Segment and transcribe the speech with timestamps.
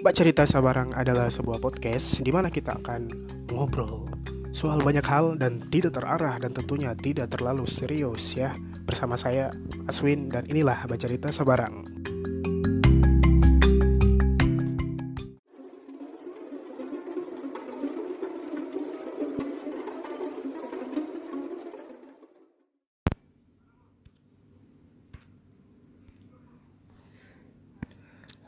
[0.00, 3.12] Mbak Cerita Sabarang adalah sebuah podcast di mana kita akan
[3.52, 4.08] ngobrol
[4.48, 8.56] soal banyak hal dan tidak terarah dan tentunya tidak terlalu serius ya.
[8.88, 9.52] Bersama saya
[9.92, 11.84] Aswin dan inilah Mbak Cerita Sabarang.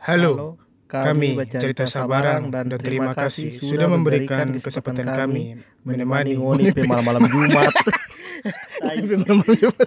[0.00, 0.61] Halo,
[1.00, 5.56] kami Cerita Sabarang dan terima kasih sudah memberikan kesempatan kami
[5.88, 7.72] menemani Ngoni pe malam-malam Jumat.
[9.24, 9.86] malam Jumat.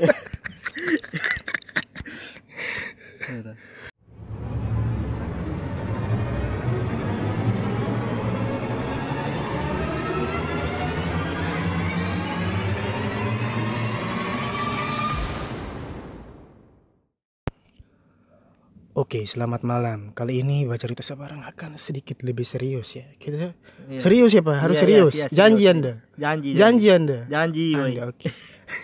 [19.16, 20.12] Oke, selamat malam.
[20.12, 23.08] Kali ini Baca Cerita Sabarang akan sedikit lebih serius ya.
[23.16, 23.56] Kita
[23.88, 24.04] Iya.
[24.04, 25.14] serius ya Pak, harus Iya, iya, serius.
[25.16, 25.72] iya, serius, Janji serius.
[25.72, 25.92] Anda.
[26.20, 26.50] Janji.
[26.52, 27.18] Janji Anda.
[27.24, 27.68] Janji.
[27.72, 28.28] Anda, oke.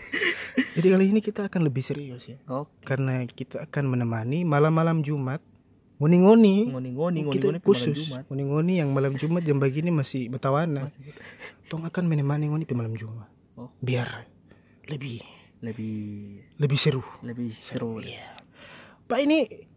[0.80, 2.40] Jadi kali ini kita akan lebih serius ya.
[2.48, 5.44] Oh, Karena kita akan menemani malam-malam Jumat
[6.00, 6.72] ngoni-ngoni.
[6.72, 8.00] ngoni-ngoni kita ngoni-ngoni khusus
[8.32, 10.96] ngoni-ngoni yang malam Jumat jam begini masih betawana.
[11.68, 13.28] Tong akan menemani ngoni di malam Jumat.
[13.60, 13.68] Oh.
[13.84, 14.32] Biar
[14.88, 15.20] lebih
[15.60, 17.04] Lebih lebih seru.
[17.20, 18.00] lebih seru.
[18.00, 18.40] Iya.
[19.06, 19.68] Pak ini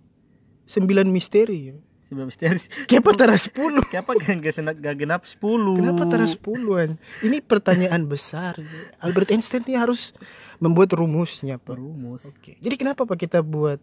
[0.64, 1.76] sembilan misteri ya.
[2.04, 2.60] Sebelum misteri.
[2.84, 3.90] Kenapa tara 10?
[3.90, 4.36] Kenapa gak
[4.78, 5.40] gak genap 10?
[5.80, 6.90] Kenapa tara 10-an?
[7.24, 8.60] Ini pertanyaan besar.
[9.00, 10.12] Albert Einstein ini harus
[10.60, 11.74] membuat rumusnya, Pak.
[11.74, 12.28] Rumus.
[12.28, 12.60] Oke.
[12.60, 13.80] Jadi kenapa Pak kita buat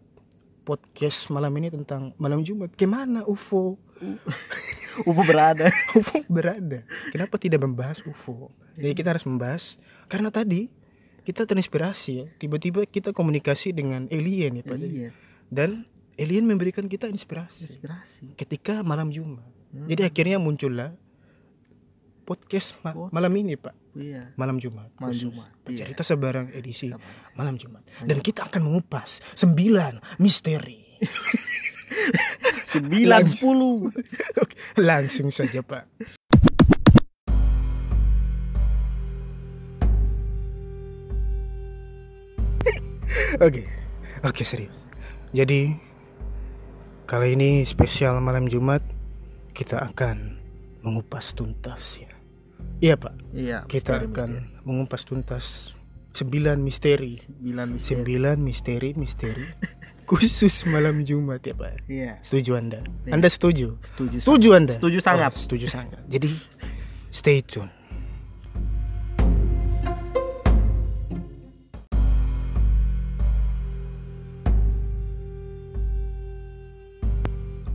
[0.62, 2.72] podcast malam ini tentang malam Jumat?
[2.78, 3.76] Ke mana UFO?
[5.02, 5.68] UFO berada.
[5.98, 6.86] UFO berada.
[7.10, 8.54] Kenapa tidak membahas UFO?
[8.78, 9.76] Jadi kita harus membahas
[10.08, 10.70] karena tadi
[11.26, 12.26] kita terinspirasi ya.
[12.38, 14.76] Tiba-tiba kita komunikasi dengan alien ya Pak.
[14.78, 15.10] Iya.
[15.52, 18.36] Dan alien memberikan kita inspirasi Inspirasi.
[18.36, 19.44] ketika malam Jumat.
[19.70, 19.88] Hmm.
[19.88, 20.92] Jadi akhirnya muncullah
[22.22, 23.74] podcast ma- Pod- malam ini Pak.
[23.92, 24.32] Iya.
[24.34, 24.88] Malam Jumat.
[24.96, 25.22] Malam Khusus.
[25.28, 25.50] Jumat.
[25.66, 25.78] Iya.
[25.84, 27.32] Cerita sebarang edisi Sabar.
[27.34, 27.82] malam Jumat.
[28.00, 30.80] Dan kita akan mengupas sembilan misteri.
[32.64, 33.92] Sembilan sepuluh.
[34.80, 35.84] Langsung saja Pak.
[43.40, 43.62] Oke,
[44.22, 44.76] oke serius.
[45.32, 45.72] Jadi
[47.12, 48.80] kali ini spesial malam Jumat
[49.52, 50.40] kita akan
[50.80, 52.08] mengupas tuntas ya.
[52.80, 53.68] Iya Pak, Iya.
[53.68, 54.64] kita misteri, akan misteri.
[54.64, 55.44] mengupas tuntas
[56.12, 57.88] sembilan misteri, sembilan misteri.
[57.92, 59.44] sembilan misteri misteri
[60.08, 61.84] khusus malam Jumat ya Pak.
[61.86, 62.12] Iya.
[62.24, 62.80] Setuju Anda?
[63.04, 63.12] Iya.
[63.12, 63.76] Anda setuju?
[63.84, 64.16] Setuju.
[64.24, 64.72] Setuju Anda?
[64.80, 65.30] Setuju sangat.
[65.30, 66.00] Oh, setuju sangat.
[66.08, 66.32] Jadi
[67.12, 67.68] stay tune.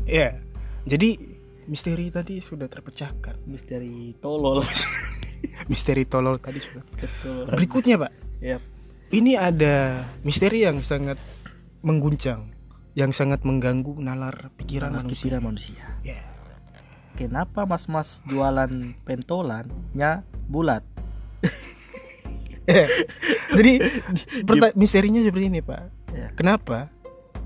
[0.07, 0.39] Ya,
[0.87, 1.19] jadi
[1.67, 3.43] misteri tadi sudah terpecahkan.
[3.43, 4.63] Misteri tolol.
[5.71, 6.83] Misteri tolol tadi sudah.
[6.95, 7.43] Betul.
[7.51, 8.11] Berikutnya, Pak.
[8.39, 8.57] Iya.
[9.11, 11.15] Ini ada misteri yang sangat
[11.79, 12.51] mengguncang,
[12.95, 15.23] yang sangat mengganggu nalar pikiran Pikiran manusia.
[15.23, 15.83] pikiran manusia.
[16.03, 16.21] Ya.
[17.15, 20.83] Kenapa mas-mas jualan pentolannya bulat?
[23.57, 23.73] Jadi
[24.75, 25.87] misterinya seperti ini pak.
[26.11, 26.27] Ya.
[26.35, 26.91] Kenapa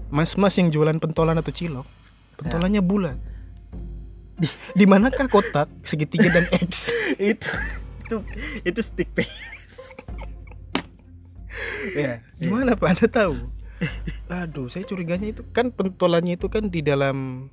[0.09, 2.00] mas-mas yang jualan pentolan atau cilok
[2.41, 3.17] pentolannya bulat?
[4.41, 6.89] Di, di manakah kotak segitiga dan X?
[7.21, 7.45] itu
[8.09, 8.17] itu
[8.65, 9.29] itu stick pay.
[11.93, 12.97] ya, di mana pak?
[12.97, 13.35] Anda tahu?
[14.29, 17.49] Aduh, saya curiganya itu kan pentolannya itu kan di dalam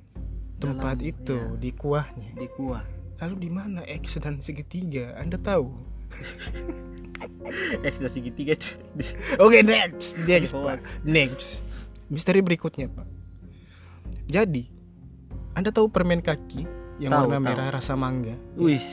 [0.59, 1.57] tempat Dalam, itu ya.
[1.57, 2.29] di kuahnya.
[2.35, 2.83] di kuah.
[3.19, 5.15] Lalu di mana X dan segitiga?
[5.19, 5.73] Anda tahu?
[7.89, 8.55] X dan segitiga.
[9.43, 10.51] Oke, next, next.
[10.55, 10.79] Pak.
[11.03, 11.63] Next.
[12.07, 13.07] Misteri berikutnya, Pak.
[14.29, 14.78] Jadi,
[15.59, 16.63] Anda tahu permen kaki
[17.03, 17.43] yang Tahu, warna tahu.
[17.51, 18.31] merah rasa mangga?
[18.55, 18.87] Wis,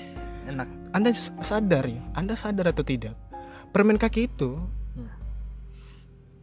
[0.50, 0.66] enak.
[0.91, 1.15] Anda
[1.47, 2.03] sadar ya?
[2.10, 3.15] Anda sadar atau tidak?
[3.71, 4.59] Permen kaki itu
[4.99, 5.06] Hmm.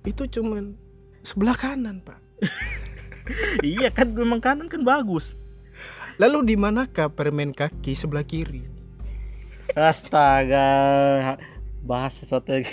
[0.07, 0.79] itu cuman
[1.27, 2.23] sebelah kanan, Pak.
[3.67, 5.35] iya kan memang kanan kan bagus.
[6.15, 8.63] Lalu di manakah permen kaki sebelah kiri?
[9.75, 11.35] Astaga.
[11.83, 12.63] Bahas sesuatu yang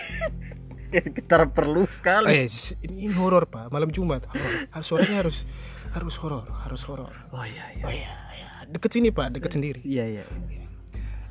[1.19, 2.31] kita perlu sekali.
[2.31, 2.47] Eh,
[2.87, 3.75] ini, ini horor, Pak.
[3.75, 4.29] Malam Jumat.
[4.71, 5.43] Harus suaranya harus
[5.91, 7.13] harus horor, harus horor.
[7.35, 7.85] Oh iya iya.
[7.87, 8.49] Oh iya, iya.
[8.71, 9.35] Deket sini, Pak.
[9.35, 9.81] Deket sendiri.
[9.83, 10.25] Iya iya.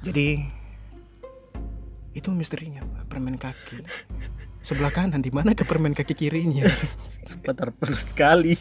[0.03, 0.44] Jadi
[2.15, 3.85] itu misterinya Pak, permen kaki.
[4.59, 6.67] Sebelah kanan di mana ke permen kaki kirinya?
[7.29, 8.56] Sebentar perlu sekali.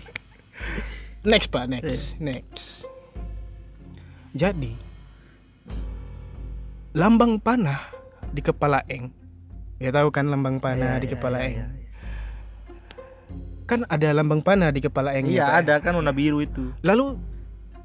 [1.26, 2.86] next Pak, next, next.
[4.36, 4.76] Jadi
[6.94, 7.82] lambang panah
[8.30, 9.10] di kepala Eng.
[9.78, 11.54] Ya tahu kan lambang panah Iya, di iya, kepala iya, Eng.
[11.54, 11.66] iya.
[13.68, 15.28] Kan ada lambang panah di kepala Eng.
[15.28, 15.58] ya, Iya Pak, ya?
[15.60, 16.72] ada kan warna biru itu.
[16.80, 17.20] Lalu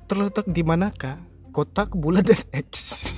[0.06, 1.20] terletak di manakah
[1.52, 2.72] kotak bulat dan X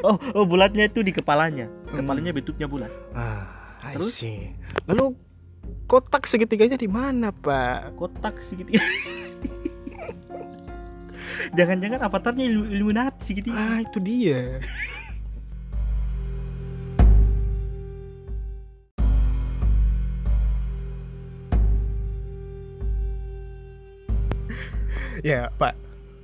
[0.00, 1.68] Oh, oh bulatnya itu di kepalanya.
[1.86, 2.00] Hmm.
[2.00, 2.88] Kepalanya bentuknya bulat.
[3.12, 3.44] ah
[3.92, 4.12] Terus?
[4.14, 4.52] see.
[4.84, 5.16] lalu
[5.84, 8.80] kotak segitiganya di mana pak Kotak segitiga.
[11.50, 13.56] Jangan-jangan avatarnya Illu- Illuminati segitiga.
[13.56, 14.60] ah itu dia
[25.22, 25.74] ya pak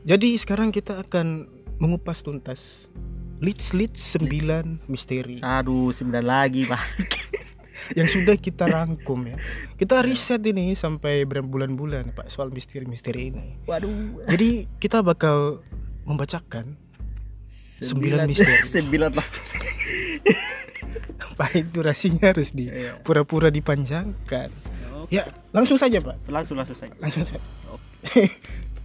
[0.07, 2.89] jadi sekarang kita akan mengupas tuntas
[3.43, 6.85] leads leads 9 misteri Aduh, sembilan lagi, Pak.
[7.99, 9.37] yang sudah kita rangkum ya
[9.77, 14.27] kita riset ini sampai berbulan-bulan pak soal misteri-misteri ini Waduh.
[14.27, 15.61] jadi kita bakal
[16.03, 16.75] membacakan
[17.77, 18.57] Sembilan misteri.
[18.81, 19.29] Sembilan lah.
[21.37, 22.97] Pak durasinya harus di Iya.
[23.05, 24.49] pura-pura dipanjangkan.
[25.13, 26.25] Ya, langsung saja, Pak.
[26.33, 26.97] Langsung langsung saja.
[26.97, 27.45] Langsung saja.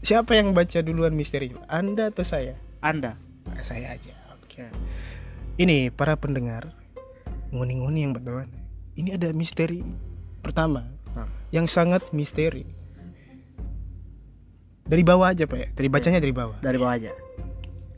[0.01, 1.53] Siapa yang baca duluan misteri?
[1.69, 2.57] Anda atau saya?
[2.81, 3.13] Anda.
[3.45, 4.13] Nah, saya aja.
[4.42, 4.65] Oke.
[5.62, 6.74] Ini para pendengar
[7.53, 8.50] nguni-nguni yang berdoa.
[8.98, 9.86] Ini ada misteri
[10.42, 11.30] pertama Nah.
[11.53, 12.65] yang sangat misteri.
[14.89, 15.68] Dari bawah aja, Pak ya.
[15.69, 16.57] Dari bacanya dari bawah.
[16.59, 17.13] Dari bawah aja.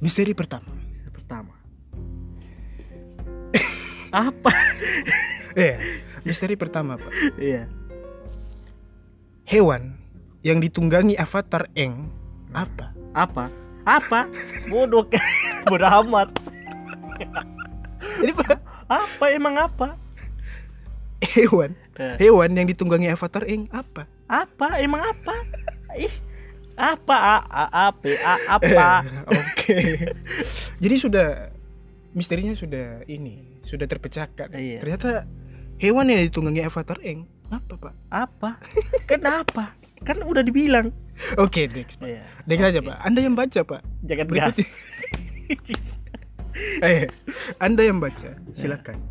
[0.03, 0.67] Misteri pertama.
[1.07, 1.53] Yang pertama.
[4.27, 4.51] Apa?
[5.55, 5.79] Eh,
[6.27, 7.39] misteri pertama, Pak.
[7.39, 7.71] Iya.
[9.47, 10.02] Hewan
[10.43, 12.11] yang ditunggangi avatar Eng
[12.51, 12.91] apa?
[13.15, 13.47] Apa?
[13.87, 14.27] Apa?
[14.67, 15.07] Bodoh.
[15.71, 16.29] Bodoh amat.
[18.19, 18.31] Ini
[18.91, 19.95] Apa emang apa?
[21.23, 24.03] hewan Eh, hewan yang ditunggangi avatar Eng apa?
[24.27, 24.81] apa?
[24.81, 25.33] Emang apa?
[25.95, 26.11] Ih.
[26.73, 27.15] Apa?
[27.15, 27.63] A, a,
[27.93, 28.11] apa?
[28.17, 28.87] A, apa?
[29.29, 30.09] Oke.
[30.83, 31.53] Jadi sudah
[32.17, 34.51] misterinya sudah ini sudah terpecahkan.
[34.57, 34.81] Iya.
[34.81, 35.29] Ternyata
[35.77, 37.93] hewan yang ditunggangi avatar Eng apa Pak?
[38.09, 38.49] Apa?
[39.05, 39.77] Kenapa?
[40.03, 40.91] Kan udah dibilang.
[41.39, 42.07] Oke next Pak.
[42.11, 42.23] Iya.
[42.43, 42.97] Next aja Pak.
[43.07, 43.81] Anda yang baca Pak.
[44.03, 44.55] Jangan gas.
[46.85, 47.09] Eh,
[47.57, 48.37] Anda yang baca.
[48.53, 49.01] Silakan.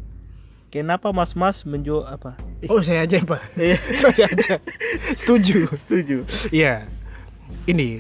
[0.70, 2.38] Kenapa mas-mas menjual apa?
[2.70, 3.58] Oh saya aja Pak.
[3.58, 3.76] Iya.
[4.00, 4.62] saya aja.
[5.18, 5.66] Setuju.
[5.74, 6.22] Setuju.
[6.54, 6.86] Iya.
[7.66, 7.98] Ini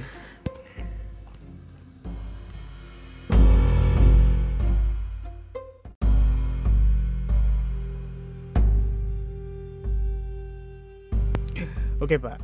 [12.02, 12.34] Oke Pak,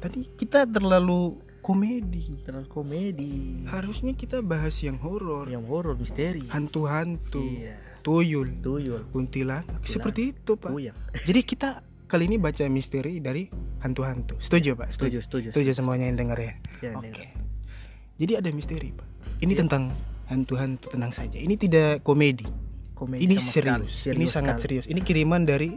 [0.00, 2.40] tadi kita terlalu komedi.
[2.40, 3.62] Terus komedi.
[3.68, 6.48] Harusnya kita bahas yang horor, Yang horor misteri.
[6.48, 7.76] hantu-hantu, Iya.
[8.00, 9.04] tuyul, Tuyul.
[9.12, 10.72] kuntilanak, seperti itu Pak.
[10.72, 10.96] Puyang.
[11.20, 11.68] Jadi kita
[12.08, 13.46] kali ini baca misteri dari
[13.78, 14.40] hantu-hantu.
[14.40, 14.88] Setuju Pak?
[14.90, 15.48] Setuju, setuju.
[15.52, 16.52] Setuju semuanya yang dengar ya.
[16.80, 17.12] Ya, Oke.
[17.12, 17.30] nih.
[18.18, 19.06] Jadi ada misteri, Pak.
[19.38, 19.60] Ini Iya.
[19.64, 19.82] tentang
[20.26, 21.36] hantu-hantu, tenang saja.
[21.36, 22.44] Ini tidak komedi.
[22.92, 23.92] Komedi ini sama serius.
[23.94, 24.16] sekali.
[24.16, 24.64] Ini sangat sekali.
[24.64, 24.84] serius.
[24.86, 25.70] Ini kiriman dari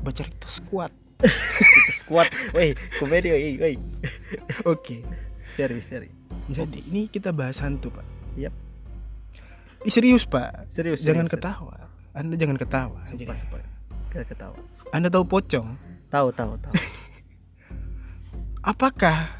[0.00, 0.92] Bacarita Squad.
[2.04, 2.28] Squad.
[2.52, 3.74] Woi, komedi woi, woi.
[4.68, 5.00] Oke.
[5.56, 6.08] Misteri, misteri.
[6.52, 8.04] Jadi ini kita bahas hantu, Pak.
[8.36, 8.52] Yap.
[9.88, 10.68] Ih, serius, Pak.
[10.76, 11.00] Serius.
[11.00, 11.74] Jangan serius, ketawa.
[12.12, 13.00] Anda jangan ketawa.
[13.08, 13.32] serius.
[13.32, 13.60] Sumpah, sumpah.
[14.12, 14.56] Kita ketawa.
[14.92, 15.68] Anda tahu pocong?
[16.12, 16.74] Tahu, tahu, tahu.
[18.70, 19.32] Apakah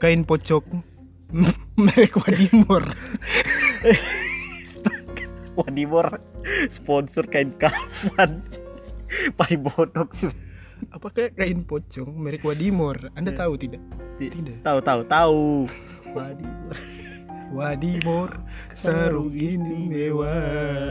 [0.00, 0.84] kain pocong
[1.84, 2.84] merek Wadimor
[5.56, 6.20] Wadimor
[6.68, 8.42] sponsor kain kafan.
[9.38, 10.32] Paling bodoh sih.
[10.90, 13.12] Apakah kain pocong merek Wadimor?
[13.12, 13.36] Anda Eh.
[13.36, 13.80] tahu tidak?
[14.16, 14.60] Ti- Tidak.
[14.60, 15.44] Tahu, tahu, tahu.
[16.16, 16.74] Wadimor.
[17.54, 18.30] Wadimor
[18.74, 20.90] sarung ini mewah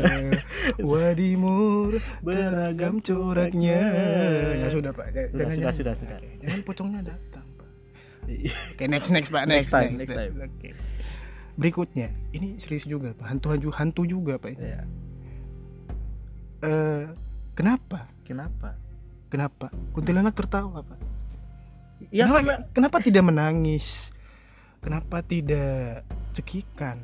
[0.80, 3.82] Wadimor beragam coraknya
[4.56, 5.76] Ya sudah pak Sudah, Jangan sudah, jangan.
[5.76, 6.18] sudah, sudah.
[6.40, 7.70] Jangan pocongnya datang pak
[8.72, 10.34] Oke next next pak Next next, time, next time.
[10.40, 10.70] Oke.
[11.54, 14.88] Berikutnya Ini serius juga pak Hantu hantu, hantu juga pak Ya.
[16.64, 17.04] Eh,
[17.54, 18.08] Kenapa?
[18.24, 18.78] Kenapa?
[19.34, 19.74] Kenapa?
[19.98, 21.02] Kuntilanak tertawa pak
[22.14, 24.14] Ya, kenapa, karena- kenapa tidak menangis?
[24.84, 26.04] Kenapa tidak
[26.38, 27.02] cekikan?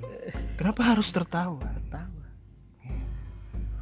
[0.60, 1.64] Kenapa harus tertawa?
[1.90, 2.20] tahu.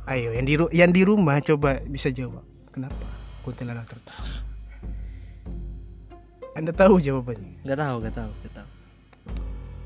[0.08, 2.46] Ayo, yang di yang di rumah coba bisa jawab.
[2.72, 3.04] Kenapa
[3.44, 4.46] kuntilanak tertawa?
[6.56, 7.66] Anda tahu jawabannya?
[7.68, 8.70] Nggak tahu, nggak tahu, nggak tahu.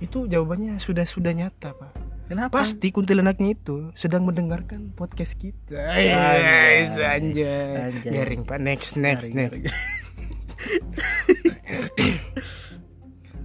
[0.03, 1.93] Itu jawabannya sudah sudah nyata, Pak.
[2.31, 2.63] Kenapa?
[2.63, 5.75] Pasti kuntilanaknya itu sedang mendengarkan podcast kita.
[5.99, 7.91] Yes, anjay.
[7.91, 8.07] Anjay.
[8.07, 8.55] Garing, Pak.
[8.63, 9.59] Next, next, Garing, next.
[9.59, 9.75] garing.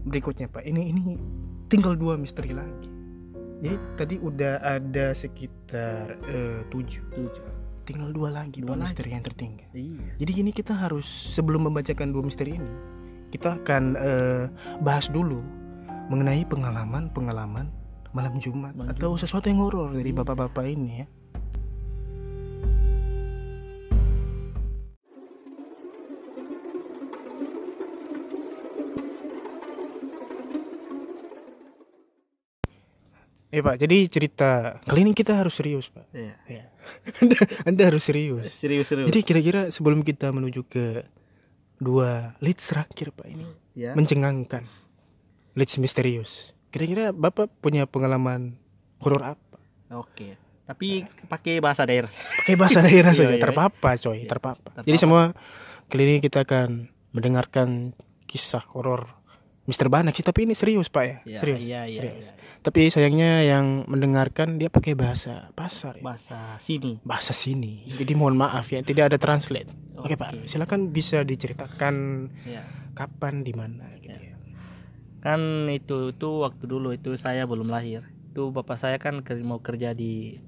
[0.15, 0.63] Berikutnya, Pak.
[0.63, 1.19] Ini ini
[1.67, 2.87] tinggal dua misteri lagi.
[3.59, 7.03] Jadi tadi udah ada sekitar eh, tujuh.
[7.11, 7.45] Tujuh.
[7.91, 8.95] Tinggal dua lagi, Dua dua lagi.
[8.95, 9.67] misteri yang tertinggal.
[9.75, 10.15] Iya.
[10.23, 12.71] Jadi gini kita harus sebelum membacakan dua misteri ini,
[13.35, 14.45] kita akan eh,
[14.79, 15.43] bahas dulu
[16.07, 17.67] mengenai pengalaman-pengalaman
[18.17, 19.29] malam Jumat malam atau Jumat.
[19.29, 20.17] sesuatu yang horor dari iya.
[20.25, 21.09] bapak-bapak ini ya.
[33.57, 36.13] Eh Pak, jadi cerita kali ini kita harus serius Pak.
[36.13, 36.35] Iya.
[36.45, 36.65] Ya.
[37.25, 38.53] anda, anda harus serius.
[38.53, 39.09] Serius serius.
[39.13, 41.05] Jadi kira-kira sebelum kita menuju ke
[41.81, 43.97] dua leads terakhir Pak ini, ya.
[43.97, 44.65] mencengangkan,
[45.57, 46.56] leads misterius.
[46.69, 48.59] Kira-kira Bapak punya pengalaman
[48.99, 49.57] horor apa?
[49.93, 50.37] Oke.
[50.67, 52.11] Tapi pakai bahasa daerah.
[52.11, 53.41] Pakai bahasa daerah Iya, saja, iya.
[53.41, 54.59] terpapa coy, Iya, terpapa.
[54.61, 54.83] terpapa.
[54.83, 55.23] Jadi semua
[55.87, 57.95] kali ini kita akan mendengarkan
[58.27, 59.07] kisah horor
[59.67, 59.87] Mr.
[59.87, 61.61] Banak sih, tapi ini serius Pak ya, Iya, serius.
[61.61, 62.27] Iya, iya, serius.
[62.27, 62.35] iya.
[62.63, 66.03] Tapi sayangnya yang mendengarkan dia pakai bahasa pasar ya.
[66.03, 66.99] Bahasa sini.
[67.03, 67.87] bahasa sini.
[67.89, 69.71] Jadi mohon maaf ya, tidak ada translate.
[69.97, 70.19] Oke, Oke.
[70.19, 71.95] Pak, silakan bisa diceritakan
[72.43, 72.67] Ya.
[72.93, 74.26] kapan di mana gitu ya.
[75.27, 78.07] Kan itu itu waktu dulu itu saya belum lahir.
[78.31, 80.39] Itu bapak saya kan ker- mau kerja di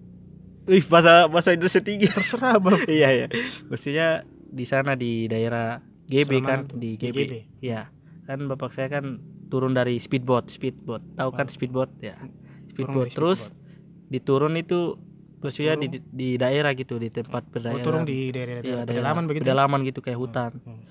[0.65, 2.07] Wih, bahasa bahasa Indonesia tinggi.
[2.07, 2.79] Terserah, Bang.
[2.89, 3.27] iya, iya.
[3.67, 4.09] Maksudnya
[4.47, 7.17] di sana di daerah GB Selama kan itu, di di GB.
[7.19, 7.33] GB.
[7.59, 7.83] Iya.
[8.23, 9.19] Kan bapak saya kan
[9.49, 11.01] turun dari speedboat, speedboat.
[11.17, 12.21] Tahu kan speedboat ya?
[12.69, 13.09] Speedboat.
[13.11, 14.07] Terus speedboat.
[14.09, 15.01] diturun itu
[15.39, 17.81] maksudnya di, di daerah gitu, di tempat Oh, berdaerah.
[17.81, 19.43] turun di daerah, Iya, pedalaman daerah- begitu.
[19.43, 20.53] Pedalaman gitu kayak hutan.
[20.61, 20.83] Hmm.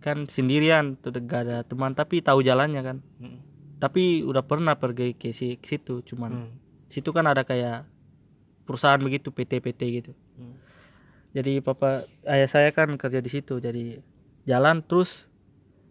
[0.00, 2.98] Kan sendirian, tuh gak ada teman tapi tahu jalannya kan.
[3.16, 3.38] Hmm.
[3.76, 6.52] Tapi udah pernah pergi ke, si- ke situ, cuman Hmm.
[6.86, 7.84] situ kan ada kayak
[8.62, 10.12] perusahaan begitu PT-PT gitu.
[10.34, 10.56] Hmm.
[11.32, 13.98] Jadi papa ayah saya kan kerja di situ jadi
[14.44, 15.26] jalan terus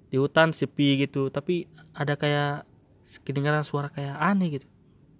[0.07, 2.63] di hutan sepi gitu tapi ada kayak
[3.19, 4.67] kedengaran suara kayak aneh gitu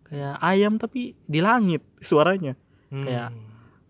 [0.06, 2.56] kayak ayam tapi di langit suaranya
[2.88, 3.04] Hmm.
[3.04, 3.34] Kayak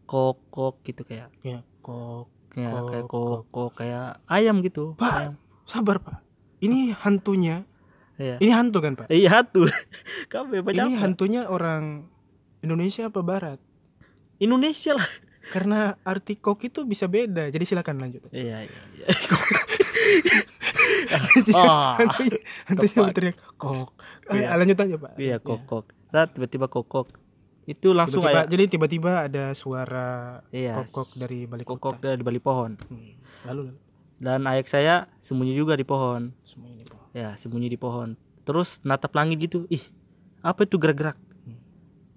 [0.05, 3.19] kok kok gitu kayak ya, kok kayak Kok, kayak kok.
[3.19, 5.11] kok kok kayak ayam gitu Pak.
[5.11, 5.33] ayam.
[5.63, 6.21] sabar, Pak.
[6.59, 7.65] Ini hantunya.
[8.13, 8.37] Iya.
[8.37, 9.07] Ini hantu kan, Pak?
[9.09, 9.67] Iya tuh.
[10.31, 10.97] Kamu Ini apa?
[11.01, 12.05] hantunya orang
[12.59, 13.59] Indonesia apa barat?
[14.37, 15.09] Indonesia lah.
[15.53, 17.49] Karena arti kok itu bisa beda.
[17.49, 18.29] Jadi silakan lanjut.
[18.29, 18.81] Iya iya.
[18.95, 19.07] iya.
[21.53, 23.93] Ah, hantunya, hantunya berteriak kok.
[24.27, 24.55] Iya.
[24.57, 25.11] lanjut aja, Pak.
[25.15, 25.37] Iya Ya.
[25.39, 25.85] kokok.
[26.09, 27.07] Nah, tiba-tiba kokok.
[27.65, 30.07] Itu langsung Tiba-tiba- kayak jadi tiba-tiba ada suara
[30.49, 32.03] Iya, kokok dari balik kokok hutan.
[32.09, 32.75] dari balik pohon.
[32.81, 33.15] Hmm.
[33.45, 33.73] Lalu, lalu
[34.15, 36.31] Dan ayah saya sembunyi juga di pohon.
[36.43, 37.11] semua ini Pak.
[37.11, 38.15] Ya, sembunyi di pohon.
[38.43, 39.63] Terus natap langit gitu.
[39.67, 39.83] Ih,
[40.39, 41.15] apa itu gerak-gerak?
[41.41, 41.59] Hmm.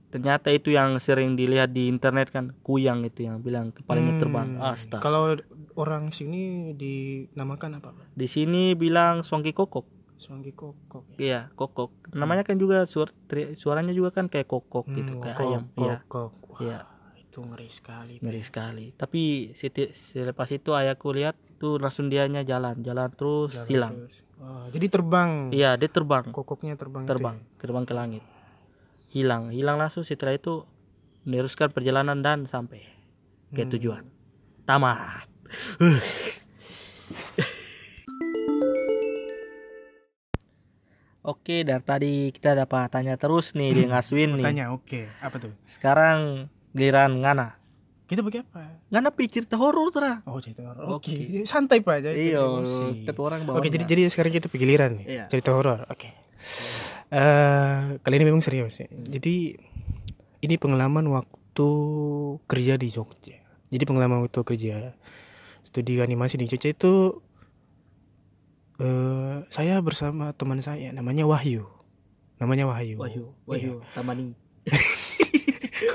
[0.09, 4.21] Ternyata itu yang sering dilihat di internet kan, kuyang itu yang bilang kepalanya Hmm.
[4.21, 4.49] terbang.
[4.61, 4.99] Astaga.
[5.00, 5.35] Kalau
[5.75, 7.95] orang sini dinamakan apa?
[8.09, 9.87] Di sini bilang songki kokok.
[10.16, 11.04] Suanggi kokok.
[11.12, 11.16] ya?
[11.16, 11.90] Iya, kokok.
[12.12, 15.62] Namanya kan juga suar, tri- suaranya juga kan kayak kokok gitu, Hmm, kayak kokok, ayam.
[15.76, 16.32] Iya, Kokok.
[16.49, 16.78] Wah, Iya.
[17.18, 18.14] Itu ngeri sekali.
[18.18, 18.87] Ngeri sekali.
[18.92, 19.52] Tapi
[19.92, 23.92] selepas itu ayahku lihat tuh langsung dianya jalan, jalan terus Jalan hilang.
[23.99, 24.14] terus.
[24.37, 25.30] Wah, jadi terbang.
[25.50, 26.25] Iya, dia terbang.
[26.28, 27.04] Kokoknya terbang.
[27.04, 27.44] terbang ya?
[27.56, 28.25] terbang ke langit
[29.08, 30.66] hilang hilang langsung setelah itu
[31.23, 32.82] meneruskan perjalanan dan sampai
[33.49, 33.70] ke Hmm.
[33.70, 34.04] tujuan
[34.64, 35.25] tamat
[41.26, 44.45] Oke, dari tadi kita dapat tanya terus nih di Ngaswin nih.
[44.47, 45.11] Tanya, oke.
[45.18, 45.52] Apa tuh?
[45.66, 47.59] Sekarang giliran Ngana.
[48.06, 48.62] Kita pakai apa?
[48.95, 50.23] Ngana pi cerita horor tera.
[50.30, 51.02] Oh, cerita horor.
[51.02, 51.11] Oke.
[51.11, 51.42] Oke.
[51.50, 52.06] Santai, Pak.
[52.06, 52.42] Jangan Iya,
[53.02, 53.59] tapi orang bawa.
[53.59, 55.06] Oke, jadi jadi sekarang kita giliran nih.
[55.11, 55.25] Iya.
[55.26, 55.83] Cerita horor.
[55.90, 56.14] Oke.
[57.11, 58.87] Eh, kali ini memang serius ya.
[58.90, 59.59] Jadi
[60.42, 61.68] ini pengalaman waktu
[62.47, 63.42] kerja di Jogja.
[63.66, 64.95] Jadi pengalaman waktu kerja
[65.66, 67.18] studi animasi di Jogja itu
[68.76, 71.64] eh saya bersama teman saya namanya Wahyu.
[72.37, 72.97] Namanya Wahyu.
[72.97, 73.49] Wahyu, Iya.
[73.49, 74.37] Wahyu, Tamani.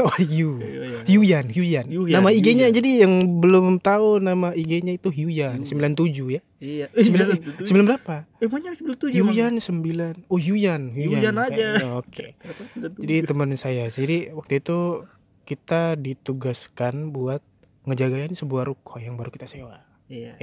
[0.01, 0.49] Wahyu.
[0.57, 1.85] Iya, Hyuyan, Hyuyan.
[1.85, 6.41] Hyuyan, Nama IG-nya jadi yang belum tahu nama IG-nya itu Hyuyan 97 ya.
[6.57, 6.87] Iya.
[6.91, 7.27] Sembilan,
[7.65, 8.15] sembilan berapa?
[8.39, 9.13] Emangnya 97.
[9.13, 10.25] Hyuyan 9.
[10.29, 11.49] Oh, Hyuyan, Hyuyan aja.
[11.49, 11.89] kayaknya.
[11.97, 12.25] Oke.
[13.01, 13.85] Jadi teman saya.
[13.87, 15.05] Jadi waktu itu
[15.45, 17.41] kita ditugaskan buat
[17.85, 19.81] ngejagain sebuah ruko yang baru kita sewa.
[20.11, 20.33] Iya.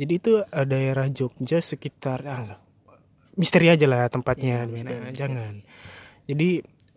[0.00, 2.56] Jadi itu eh, daerah Jogja sekitar ah,
[3.36, 4.72] misteri aja lah tempatnya Iya, mana.
[4.72, 5.16] misteri, misteri.
[5.20, 5.54] Jangan.
[6.24, 6.50] Jadi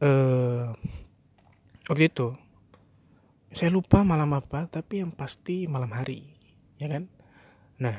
[0.04, 0.64] eh
[1.84, 2.28] waktu itu
[3.54, 6.26] saya lupa malam apa, tapi yang pasti malam hari,
[6.80, 7.06] ya kan?
[7.78, 7.98] Nah,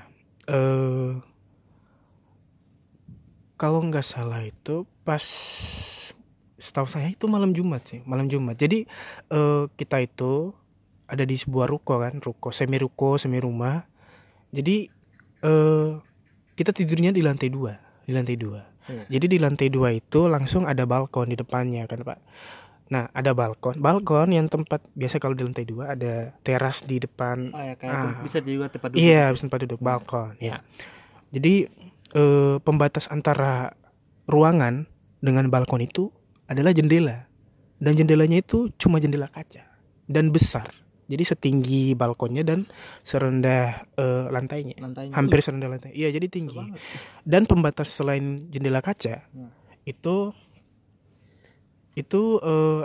[0.48, 1.12] eh
[3.54, 5.22] kalau nggak salah itu pas
[6.58, 8.56] setahu saya itu malam Jumat sih, malam Jumat.
[8.58, 8.88] Jadi
[9.30, 10.50] eh kita itu
[11.04, 13.84] ada di sebuah ruko kan, ruko semi ruko, semi rumah.
[14.54, 14.76] Jadi
[15.42, 15.90] eh
[16.54, 17.74] kita tidurnya di lantai dua,
[18.06, 18.62] di lantai dua.
[18.86, 19.18] Iya.
[19.18, 22.18] Jadi di lantai dua itu langsung ada balkon di depannya kan pak.
[22.92, 27.50] Nah ada balkon, balkon yang tempat biasa kalau di lantai dua ada teras di depan.
[27.50, 28.14] Oh ya, kayak Ah.
[28.22, 29.02] bisa juga tempat duduk.
[29.02, 30.36] Iya bisa tempat duduk balkon.
[30.38, 30.60] Ya.
[31.34, 31.66] Jadi
[32.14, 33.74] eh, pembatas antara
[34.30, 34.86] ruangan
[35.18, 36.12] dengan balkon itu
[36.46, 37.24] adalah jendela
[37.80, 39.64] dan jendelanya itu cuma jendela kaca
[40.06, 40.70] dan besar.
[41.04, 42.64] Jadi setinggi balkonnya dan
[43.02, 44.76] serendah eh, lantainya.
[44.78, 45.12] Lantainya.
[45.12, 45.92] Hampir serendah lantai.
[45.92, 46.56] Iya, jadi tinggi.
[46.56, 46.72] Ya.
[47.22, 49.24] Dan pembatas selain jendela kaca
[49.82, 50.16] itu
[51.94, 52.82] itu eh,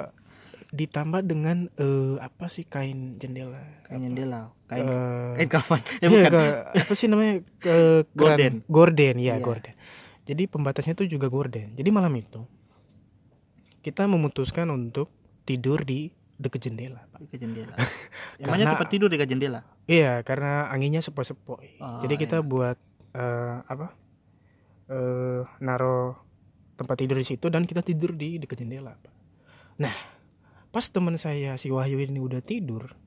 [0.70, 6.08] ditambah dengan eh, apa sih kain jendela kain jendela kain Eh, kain kafan eh, iya,
[6.08, 7.76] bukan ke- apa sih namanya ke
[8.20, 8.54] Gorden.
[8.68, 9.42] gorden ya Iya.
[9.42, 9.74] gorden
[10.24, 12.46] jadi pembatasnya itu juga gorden jadi malam itu
[13.82, 15.10] kita memutuskan untuk
[15.42, 17.27] tidur di dekat jendela Pak.
[17.27, 17.75] ke jendela.
[18.41, 19.67] Emangnya tempat tidur dekat jendela?
[19.91, 21.84] Iya karena anginnya sepoi-sepoi.
[21.84, 22.48] Oh, jadi kita iya.
[22.48, 22.77] buat
[23.13, 23.88] eh, apa
[24.89, 26.17] eh naro
[26.79, 29.13] tempat tidur di situ dan kita tidur di dekat jendela Pak.
[29.77, 29.93] nah
[30.74, 32.98] pas teman saya si Wahyu ini udah tidur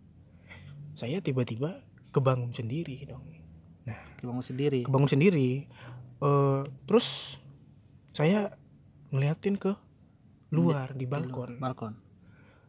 [0.94, 1.80] saya tiba-tiba
[2.12, 3.24] kebangun sendiri dong.
[4.22, 4.86] Bangun sendiri?
[4.86, 5.66] kebangun sendiri.
[6.22, 7.40] Eh terus
[8.14, 8.54] saya
[9.10, 9.74] ngeliatin ke
[10.52, 11.58] luar di balkon.
[11.58, 12.01] balkon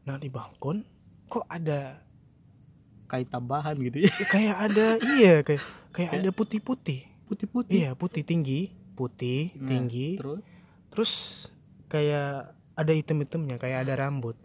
[0.04, 0.84] nah di balkon
[1.26, 2.04] kok ada
[3.06, 4.12] kain tambahan gitu ya?
[4.34, 6.20] kayak ada iya kayak kayak Ya.
[6.20, 7.06] ada putih-putih.
[7.26, 7.74] putih-putih?
[7.80, 10.18] Iya putih tinggi putih Nah, tinggi.
[10.18, 10.42] terus?
[10.90, 11.12] Terus
[11.88, 12.34] kayak
[12.74, 14.38] ada item-itemnya kayak ada rambut.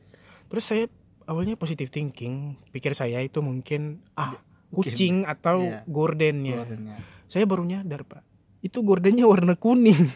[0.47, 0.85] Terus saya
[1.25, 4.37] awalnya positive thinking pikir saya itu mungkin ah
[4.71, 5.81] kucing atau Iya.
[5.85, 6.57] gordennya.
[6.63, 6.97] Gordennya.
[7.27, 8.23] Saya baru nyadar pak.
[8.61, 10.09] Itu gordennya warna kuning.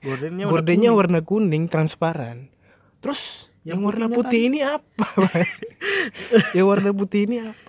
[0.00, 0.98] Gordennya gordennya kuning.
[0.98, 2.50] warna kuning transparan.
[2.98, 5.06] Terus yang, Yang warna putih ini apa
[6.52, 7.68] yang warna putih ini apa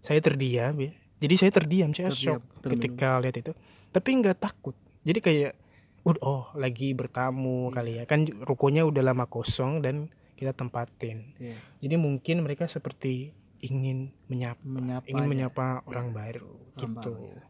[0.00, 0.92] saya terdiam ya.
[1.20, 2.72] Jadi saya terdiam saya Terdiam, shock termenung.
[2.72, 3.52] ketika lihat itu.
[3.90, 4.72] Tapi nggak takut.
[5.00, 5.52] Jadi kayak
[6.00, 7.74] "Ud- oh lagi bertamu Iya.
[7.74, 8.04] kali ya.
[8.04, 11.36] Kan rukonya udah lama kosong dan kita tempatin.
[11.36, 11.60] Iya.
[11.78, 15.28] jadi mungkin mereka seperti ingin menyapa menyapa ingin aja.
[15.28, 17.12] menyapa orang baru Orang gitu.
[17.12, 17.44] baru, ya.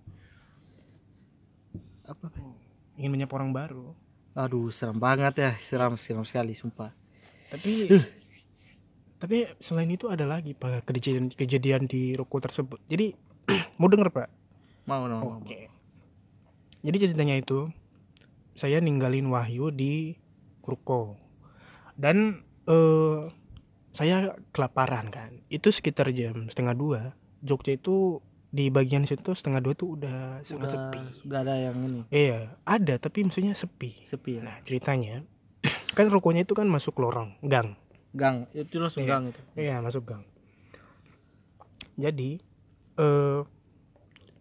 [2.05, 2.27] apa
[2.97, 3.95] ingin menyapa orang baru?
[4.33, 5.51] Aduh seram banget ya.
[5.61, 6.91] Seram seram sekali sumpah
[7.51, 7.91] tapi
[9.21, 12.81] tapi selain itu ada lagi pak kejadian kejadian di ruko tersebut.
[12.89, 13.13] Jadi
[13.79, 14.29] mau denger pak?
[14.89, 15.69] Mau mau, oke.
[16.81, 17.69] jadi ceritanya itu
[18.57, 20.17] saya ninggalin Wahyu di
[20.65, 21.21] ruko.
[22.01, 23.29] Dan eh
[23.93, 25.45] saya kelaparan kan.
[25.53, 27.01] Itu sekitar jam setengah dua.
[27.45, 31.01] Jogja itu di bagian situ setengah dua tuh udah sangat udah sepi.
[31.29, 32.01] udah ada yang ini.
[32.11, 34.01] Iya ada tapi maksudnya sepi.
[34.09, 34.43] Sepi ya?
[34.43, 35.23] Nah ceritanya
[35.93, 37.75] kan rukonya itu kan masuk lorong gang
[38.11, 39.11] gang itu langsung Iya.
[39.11, 40.23] gang itu Iya masuk gang.
[41.95, 42.41] Jadi
[42.97, 43.41] eh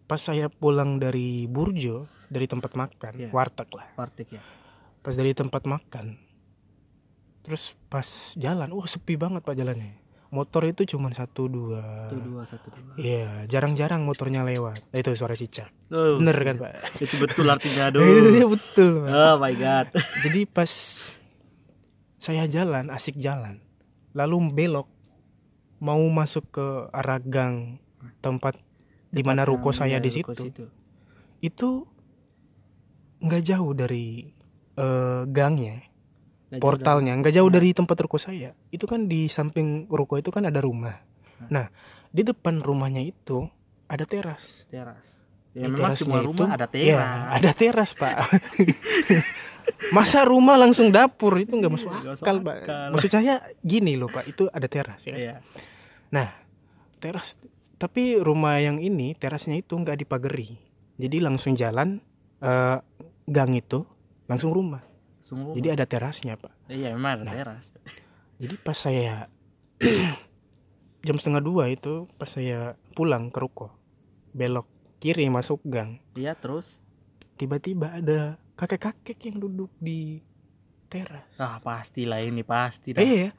[0.04, 3.28] pas saya pulang dari Burjo dari tempat makan Iya.
[3.30, 3.86] warteg lah.
[3.94, 4.42] warteg ya
[4.98, 6.20] Pas dari tempat makan,
[7.40, 9.96] terus pas jalan, wah sepi banget pak jalannya.
[10.28, 11.80] Motor itu cuma satu dua.
[12.06, 14.84] satu dua satu dua Iya jarang-jarang motornya lewat.
[14.84, 15.72] Nah, itu suara cicak.
[15.88, 17.00] Oh, Bener kan pak?
[17.00, 18.92] itu betul artinya aduh Iya betul.
[19.00, 19.08] Pak.
[19.08, 19.86] oh my god
[20.20, 20.70] Jadi pas
[22.20, 23.64] saya jalan, asik jalan,
[24.12, 24.92] lalu belok,
[25.80, 27.80] mau masuk ke arah gang
[28.20, 28.60] tempat
[29.08, 30.64] di mana ruko saya di Iya, ruko situ,
[31.40, 31.88] itu
[33.24, 34.28] nggak jauh dari
[34.76, 35.80] eh, gangnya,
[36.52, 37.56] jauh portalnya, nggak jauh Nah.
[37.56, 38.52] dari tempat ruko saya.
[38.68, 41.00] Itu kan di samping ruko itu kan ada rumah.
[41.48, 41.72] Nah,
[42.12, 43.48] di depan rumahnya itu
[43.88, 44.68] ada teras.
[44.68, 45.19] teras
[45.52, 48.14] ya Di memang semua itu- rumah ada Ya, teras ada teras, Pak.
[49.96, 52.56] Masa rumah langsung dapur itu nggak masuk masuk akal, Pak.
[52.64, 52.88] akal.
[52.92, 54.24] Maksud saya gini loh, Pak.
[54.26, 55.14] Itu ada teras ya.
[55.14, 55.34] Iya.
[56.98, 57.38] Teras.
[57.74, 60.60] Tapi rumah yang ini terasnya itu nggak dipagari.
[60.94, 61.96] Jadi langsung jalan
[62.38, 62.78] eh,
[63.24, 63.86] gang itu
[64.26, 64.84] langsung rumah.
[65.18, 65.54] Langsung rumah.
[65.56, 66.52] Jadi ada terasnya, Pak.
[66.68, 67.34] iya memang ada Nah.
[67.34, 67.64] teras
[68.36, 69.28] Jadi pas saya
[71.06, 73.72] jam setengah dua itu pas saya pulang ke ruko
[74.30, 74.68] belok
[75.00, 76.76] kiri masuk gang iya terus
[77.40, 80.20] tiba-tiba ada kakek-kakek yang duduk di
[80.92, 81.24] teras.
[81.40, 83.00] ah pastilah ini pasti dah.
[83.00, 83.30] Eh, iya.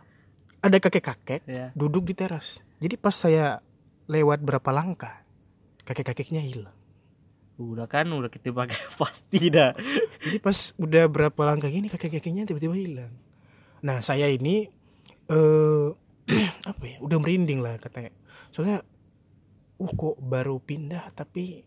[0.63, 2.57] ada kakek-kakek ya duduk di teras.
[2.81, 3.61] Jadi pas saya
[4.09, 5.21] lewat berapa langkah,
[5.85, 6.73] kakek-kakeknya hilang.
[7.61, 8.73] udah kan udah kita pakai
[9.05, 9.77] pasti dah
[10.25, 13.13] Jadi pas udah berapa langkah gini kakek-kakeknya tiba-tiba hilang.
[13.85, 14.65] Nah saya ini
[15.29, 15.87] eh
[16.71, 18.09] apa ya, udah merinding lah katanya.
[18.55, 18.83] Soalnya,
[19.81, 21.09] uh kok baru pindah?
[21.17, 21.65] Tapi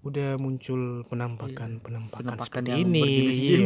[0.00, 3.04] udah muncul penampakan penampakan, Penampakan seperti ini.
[3.30, 3.58] Iya.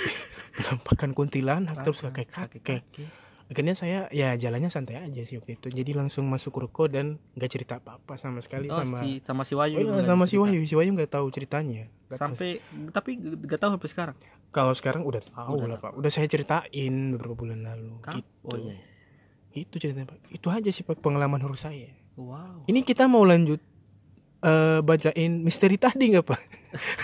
[0.56, 2.62] penampakan kuntilanak terus kakek-kakek.
[2.64, 3.08] Kakek-kakek.
[3.46, 5.70] akhirnya saya ya jalannya santai aja sih waktu itu.
[5.70, 9.46] Jadi langsung masuk ruko dan nggak cerita apa apa sama sekali oh, sama si sama
[9.46, 10.34] si Wayu Oh iya, nggak sama si.
[10.34, 10.66] Wahyu.
[10.66, 11.86] si Wahyu nggak tahu ceritanya.
[12.10, 12.22] Nggak tahu.
[12.26, 12.48] sampai
[12.90, 13.10] tapi
[13.46, 14.16] gak tahu sampai sekarang?
[14.50, 15.92] Kalau sekarang udah tahu Udah lah pak.
[15.94, 18.02] Udah saya ceritain beberapa bulan lalu.
[18.02, 18.50] Kap- gitu.
[18.50, 18.74] Oh iya
[19.56, 20.20] itu ceritanya pak.
[20.28, 22.64] Itu aja sih pak pengalaman horor saya wow.
[22.64, 23.60] Ini kita mau lanjut
[24.36, 26.40] eh bacain misteri tadi nggak pak?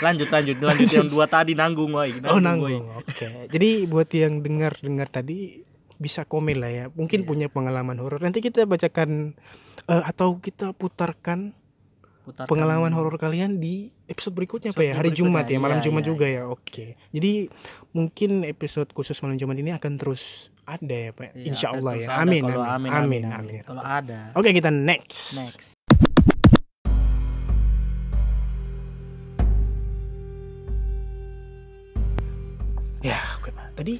[0.04, 0.56] Lanjut lanjut.
[0.60, 2.20] Lanjut yang dua tadi nanggung woi.
[2.28, 3.48] Oh nanggung oke.
[3.48, 5.64] Jadi buat yang dengar dengar tadi
[5.96, 6.84] bisa komen lah ya.
[6.92, 7.28] Mungkin Iya.
[7.28, 8.20] punya pengalaman horor.
[8.20, 9.32] Nanti kita bacakan
[9.88, 11.56] eh, atau kita putarkan
[12.22, 14.92] Putarkan- pengalaman horor kalian di episode berikutnya ya?
[14.92, 16.42] Episode hari Jumat ya malam iya, Jumat iya, juga ya?
[16.46, 16.94] Oke.
[17.10, 17.48] Jadi
[17.90, 21.34] mungkin episode khusus malam Jumat ini akan terus ada ya pak.
[21.34, 22.06] Iya, insya Allah ya.
[22.06, 22.90] ada amin kalau amin.
[22.94, 24.18] amin amin kalau ada.
[24.38, 25.34] Oke kita next.
[25.34, 25.58] Next.
[33.02, 33.74] Ya oke pak.
[33.74, 33.94] Tadi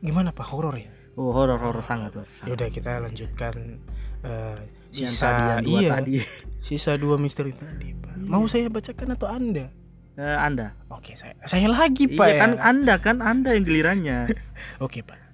[0.00, 0.48] gimana pak?
[0.48, 0.88] Horor ya?
[1.20, 3.80] Oh horor horor sangat horor ya udah kita lanjutkan
[4.20, 4.60] eh,
[4.92, 6.12] yang sisa tadi dua iya tadi.
[6.60, 8.16] sisa dua misteri tadi pak.
[8.24, 9.68] Mau saya bacakan atau anda?
[10.16, 10.72] Eh, anda.
[10.88, 12.60] Oke saya saya lagi pak iya kan ya.
[12.64, 14.32] anda kan anda yang gilirannya.
[14.84, 15.25] Oke pak.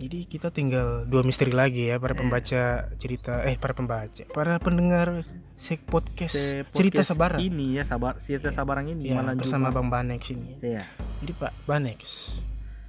[0.00, 2.20] Jadi kita tinggal dua misteri lagi ya para Iya.
[2.24, 2.62] pembaca
[2.96, 8.16] cerita eh para pembaca para pendengar sek podcast Se- cerita podcast sabaran ini ya sabar
[8.16, 9.68] cerita sabaran ini ya, malam bersama.
[9.68, 10.56] Bang Banex ini.
[10.58, 10.88] Iya.
[11.20, 12.32] Jadi Pak Banex,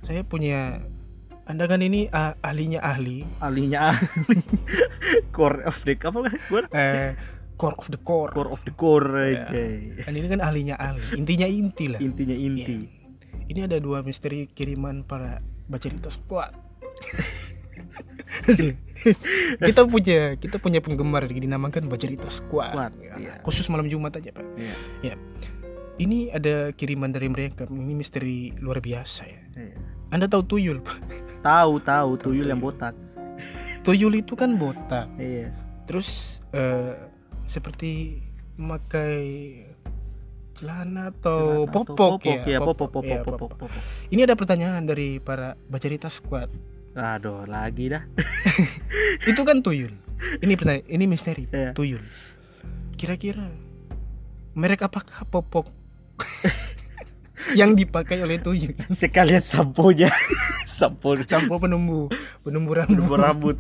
[0.02, 0.80] saya punya
[1.44, 4.40] anda kan ini ah, ahlinya ahli ahlinya ahli
[5.36, 7.12] core of the apa kan core eh,
[7.60, 8.32] core of the core.
[8.32, 9.52] core of the core Ya.
[9.52, 9.64] oke.
[10.08, 12.00] Dan ini kan ahlinya ahli, intinya inti lah.
[12.00, 12.88] intinya inti
[13.52, 16.56] Ini ada dua misteri kiriman para baca cerita squad.
[19.68, 22.74] kita punya kita punya penggemar dinamakan baca cerita squad.
[22.74, 23.34] Squad, Ya, iya.
[23.42, 24.46] Khusus malam Jumat aja pak.
[25.02, 25.16] Iya.
[26.02, 27.66] Ini ada kiriman dari mereka.
[27.70, 29.42] Ini misteri luar biasa ya.
[29.58, 29.78] Iya.
[30.12, 31.00] Anda tahu tuyul pak?
[31.42, 32.52] tahu tahu tuyul tuyul.
[32.54, 32.94] yang botak
[33.82, 35.10] Tuyul itu kan botak.
[35.18, 35.50] iya
[35.90, 36.94] Terus eh,
[37.50, 38.22] seperti
[38.56, 39.26] memakai
[40.54, 43.70] celana atau Celana atau popok, ya popok popok Iya, popok popok
[44.14, 46.54] Ini ada pertanyaan dari para baca cerita squad.
[46.96, 48.04] Aduh lagi dah.
[49.30, 49.96] Itu kan tuyul.
[50.42, 51.50] Ini pertanyaan ini misteri.
[51.50, 51.74] Iya.
[51.74, 52.04] tuyul.
[52.94, 53.50] Kira-kira
[54.54, 55.72] merek apakah popok?
[57.60, 58.78] Yang dipakai oleh tuyul.
[59.02, 60.14] Sekalian sampo-nya.
[60.70, 61.18] Sampo.
[61.26, 62.10] Sampo penumbuh
[62.46, 63.02] penumbuh rambut.
[63.02, 63.58] Sampo rambut.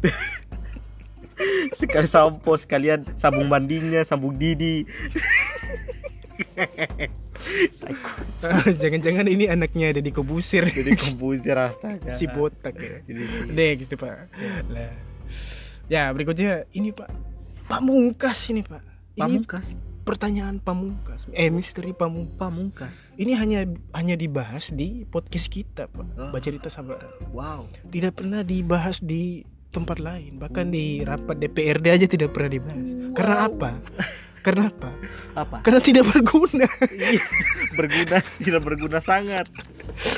[1.73, 4.85] Sekali sampo sekalian sabung mandinya sabung didi
[8.81, 10.65] jangan-jangan ini anaknya ada di kobusir.
[10.67, 12.13] Jadi komputer astaga.
[12.13, 13.01] Si botak ya.
[13.05, 14.29] Jadi, next pak.
[14.69, 14.93] Lah.
[15.87, 17.09] Ya berikutnya ini pak.
[17.67, 18.83] Pamungkas ini pak.
[19.15, 19.67] Ini pamungkas?
[20.01, 22.41] pertanyaan pamungkas eh misteri pamungkas.
[22.41, 22.95] Pamungkas?
[23.21, 23.59] Ini hanya
[23.93, 26.05] hanya dibahas di podcast kita pak.
[26.17, 26.33] Oh.
[26.33, 27.69] baca cerita sabar wow.
[27.87, 30.41] Tidak pernah dibahas di tempat lain.
[30.41, 32.89] Bahkan di rapat DPRD aja tidak pernah dibahas.
[33.15, 33.47] Karena Wow.
[33.47, 33.71] apa
[34.41, 34.89] karena apa?
[35.37, 36.67] Apa karena tidak berguna.
[36.91, 37.23] Iya,
[37.77, 39.45] berguna tidak berguna sangat.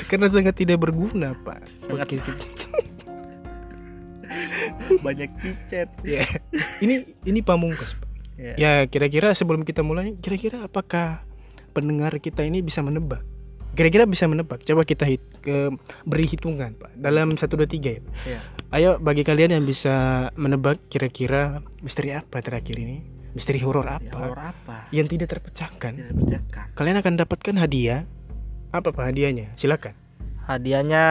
[0.08, 1.60] Karena sangat tidak berguna pak.
[1.84, 2.06] Sangat.
[2.08, 2.18] Oke,
[5.04, 6.24] banyak picet ya.
[6.80, 8.08] Ini ini pamungkas pak.
[8.34, 8.54] Ya.
[8.58, 11.22] ya kira-kira sebelum kita mulai kira-kira apakah
[11.70, 13.22] pendengar kita ini bisa menebak?
[13.74, 14.62] Kira-kira bisa menebak?
[14.62, 15.70] Coba kita hit, ke,
[16.06, 16.94] beri hitungan pak.
[16.94, 18.02] Dalam satu dua tiga ya.
[18.26, 18.40] Ya.
[18.74, 24.16] ayo bagi kalian yang bisa menebak kira-kira misteri apa terakhir ini misteri horor Ya, apa?
[24.16, 24.76] horor apa?
[24.88, 25.92] Yang tidak terpecahkan.
[25.94, 28.06] Tidak pecahkan kalian akan dapatkan hadiah.
[28.70, 29.54] Apa pak hadiahnya?
[29.54, 29.94] Silakan.
[30.46, 31.04] Hadiahnya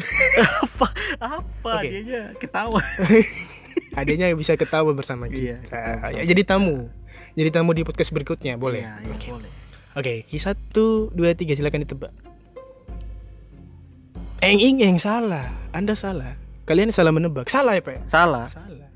[0.64, 0.86] apa?
[1.18, 1.86] Apa Oke.
[1.86, 2.22] hadiahnya?
[2.38, 2.80] Ketawa.
[3.90, 5.66] Hadiahnya bisa ketawa bersama Iya, kita.
[5.66, 6.08] ketawa.
[6.14, 6.86] ya, jadi tamu.
[7.34, 8.82] Jadi tamu di podcast berikutnya boleh?
[8.82, 9.28] Iya, iya, oke.
[9.28, 9.50] boleh.
[9.90, 11.54] Oke satu dua tiga.
[11.54, 12.14] Silakan ditebak.
[14.40, 15.50] Eng ing eng salah.
[15.74, 16.38] Anda salah.
[16.64, 17.50] Kalian salah menebak.
[17.50, 17.94] Salah ya pak?
[17.98, 18.00] Ya?
[18.06, 18.46] salah.
[18.46, 18.88] Salah.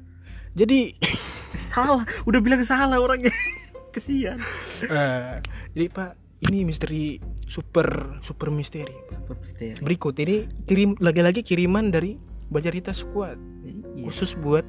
[0.55, 0.95] Jadi
[1.71, 3.33] salah udah bilang salah orangnya
[3.95, 4.39] kesian
[4.83, 5.39] eh,
[5.73, 6.11] jadi pak
[6.45, 12.19] ini misteri super super misteri super misteri berikut ini kirim lagi-lagi kiriman dari
[12.53, 14.11] Bajarita Squad Iya.
[14.11, 14.67] khusus buat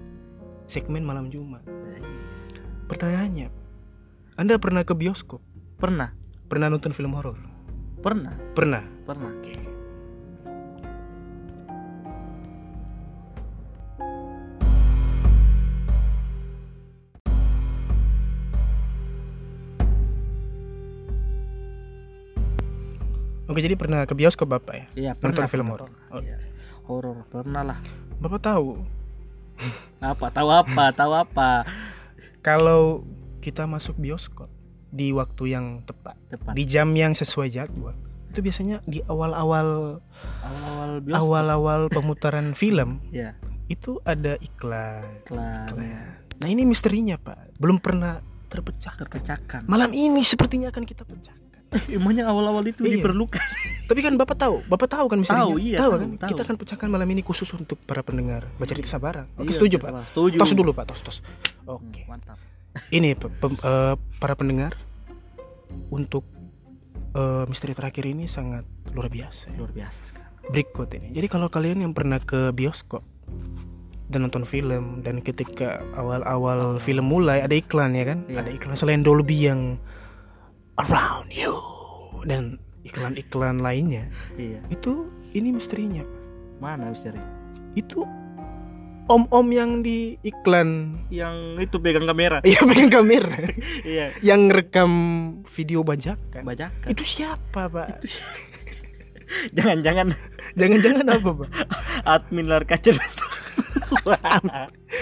[0.65, 1.65] segmen malam Jumat.
[1.67, 1.99] Iya.
[2.87, 3.49] Pertanyaannya,
[4.37, 5.41] Anda pernah ke bioskop?
[5.75, 6.15] pernah
[6.47, 7.35] Pernah nonton film horor?
[7.99, 8.85] pernah Pernah.
[9.03, 9.74] pernah Oke.
[23.55, 24.85] Oke, jadi pernah ke bioskop Bapak ya?
[24.99, 26.23] iya Nonton pernah film pernah, horor?
[26.27, 26.37] Iya.
[26.91, 27.79] horor pernah lah
[28.19, 28.83] Bapak tahu
[30.03, 31.63] apa tahu apa tahu apa
[32.43, 33.07] kalau
[33.39, 34.51] kita masuk bioskop
[34.91, 37.95] di waktu yang tepat, tepat di jam yang sesuai jadwal,
[38.35, 40.03] itu biasanya di awal-awal
[40.43, 43.39] awal-awal bioskop awal-awal pemutaran film ya
[43.71, 45.07] itu ada iklan.
[45.23, 46.11] iklan iklan.
[46.43, 48.19] Nah ini misterinya pak, belum pernah
[48.51, 48.99] terpecah.
[48.99, 51.07] terpecahkan Malam ini sepertinya akan kita
[51.71, 51.95] pecahkan.
[51.97, 52.99] emangnya awal-awal itu Iya.
[52.99, 53.41] diperlukan
[53.85, 55.45] Tapi kan bapak tahu, bapak tahu kan misterinya?
[55.45, 56.09] Tahu, iya, tahu tahu, kan?
[56.17, 56.29] tahu.
[56.33, 59.29] Kita akan pecahkan malam ini khusus untuk para pendengar baca cerita sabaran.
[59.37, 59.91] Oke Iya, setuju pak.
[60.09, 61.17] setuju Tos dulu pak, tos tos.
[61.21, 62.01] Hmm, Oke.
[62.09, 62.37] mantap
[62.89, 64.73] Ini eh, para pendengar
[65.89, 66.25] untuk
[67.13, 69.53] eh, misteri terakhir ini sangat luar biasa.
[69.53, 71.09] luar biasa sekarang Berikut ini.
[71.09, 73.01] Jadi kalau kalian yang pernah ke bioskop
[74.05, 78.19] dan nonton film dan ketika awal-awal film mulai ada iklan ya kan?
[78.29, 78.45] Iya.
[78.45, 79.81] Ada iklan selain Dolby yang
[80.81, 81.55] around you
[82.27, 86.05] dan iklan-iklan lainnya iya itu ini misterinya
[86.59, 87.19] Mana misteri?
[87.75, 88.07] Itu
[89.11, 92.39] om-om yang di iklan Yang itu pegang kamera.
[92.47, 93.37] Iya pegang kamera
[93.85, 94.15] iya.
[94.23, 94.91] Yang rekam
[95.43, 96.87] video bajakan Bajakan.
[96.89, 98.01] Itu siapa pak?
[99.57, 100.15] Jangan-jangan
[100.55, 101.49] Jangan-jangan apa pak?
[102.15, 102.95] admin lar kaca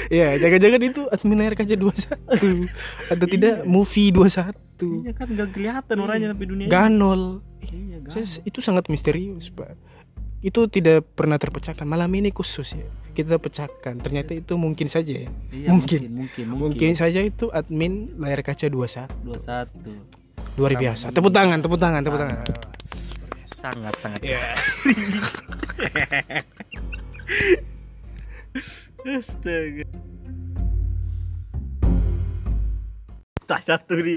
[0.10, 2.70] Ya jangan-jangan itu admin layar kaca 21
[3.10, 3.66] Atau tidak Iya.
[3.66, 6.66] movie 21 Iya kan gak kelihatan orangnya sampai dunia.
[6.66, 6.70] ini.
[6.70, 7.22] Ganol
[7.62, 8.46] Iya, Saya- gak.
[8.46, 9.74] Itu sangat misterius pak
[10.40, 15.28] Itu tidak pernah terpecahkan Malam ini khusus ya Kita pecahkan Ternyata itu mungkin saja ya
[15.50, 16.00] Iya, mungkin.
[16.10, 19.92] mungkin, mungkin, Mungkin saja itu admin layar kaca 21 dua satu.
[20.54, 21.06] Luar Sama biasa.
[21.10, 22.38] Tepuk tangan, tepuk tangan, tepuk tangan
[23.56, 24.20] Sangat sangat.
[24.22, 24.42] Ya
[29.04, 29.84] Astaga.
[33.44, 34.16] Tak satu di.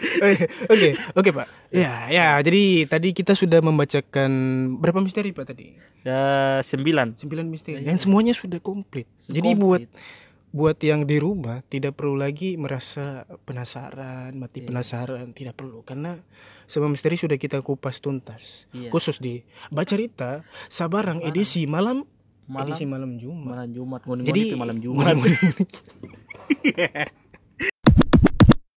[0.70, 1.46] Oke, oke Pak.
[1.74, 2.38] Ya, ya.
[2.38, 4.30] Jadi tadi kita sudah membacakan
[4.78, 5.74] berapa misteri Pak tadi?
[6.06, 7.18] Ya sembilan.
[7.18, 7.82] Sembilan misteri.
[7.82, 7.90] Iya.
[7.90, 9.10] Dan semuanya sudah komplit.
[9.26, 10.54] Jadi buat Komplit.
[10.54, 14.70] buat yang di rumah tidak perlu lagi merasa penasaran, mati Iya.
[14.70, 16.22] penasaran, tidak perlu karena
[16.70, 18.70] semua misteri sudah kita kupas tuntas.
[18.70, 18.94] Iya.
[18.94, 19.42] Khusus di
[19.74, 21.28] Bacarita Sabarang Sabarang.
[21.28, 22.06] edisi malam,
[22.46, 23.46] malam edisi malam Jumat.
[23.46, 25.14] malam Jumat ngoni Jadi itu malam Jumat.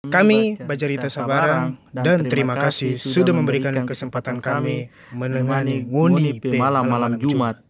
[0.09, 7.61] Kami Bacarita Sabarang dan terima kasih sudah memberikan kesempatan kami menengani nguni malam-malam Jumat.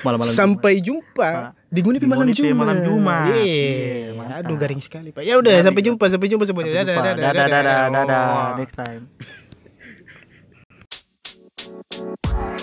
[0.00, 2.56] Malam-malam Sampai jumpa di Nguni malam Jumat.
[2.56, 3.34] malam Jumat.
[3.36, 4.14] Iya.
[4.16, 4.40] Iya.
[4.40, 5.20] Aduh garing sekali Pak.
[5.26, 6.86] Ya udah sampai jumpa, sampai jumpa semuanya.
[6.86, 8.56] Dadah, Dadah, dadah, dadah.
[8.56, 9.02] Next time.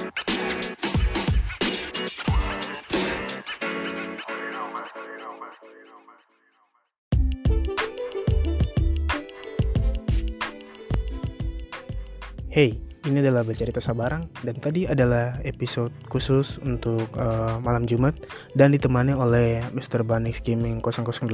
[12.52, 18.12] Hey, ini adalah Bercerita Sabarang dan tadi adalah episode khusus untuk eh, malam Jumat
[18.60, 20.04] dan ditemani oleh Mr.
[20.04, 21.32] Banix Gaming 008.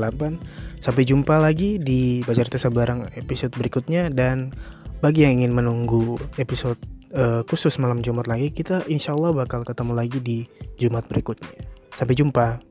[0.77, 4.53] Sampai jumpa lagi di Bercerita Sabarang episode berikutnya dan
[5.01, 6.77] bagi yang ingin menunggu episode
[7.09, 10.45] eh, khusus malam Jumat lagi, kita insya Allah bakal ketemu lagi di
[10.77, 11.65] Jumat berikutnya.
[11.97, 12.61] Sampai jumpa.